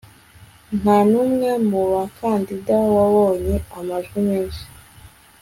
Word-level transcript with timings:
nta 0.79 0.97
n'umwe 1.09 1.49
mu 1.69 1.81
bakandida 1.91 2.75
wabonye 2.95 3.55
amajwi 3.77 4.17
menshi 4.29 4.63